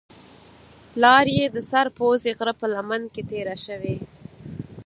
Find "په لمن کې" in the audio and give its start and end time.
2.59-3.21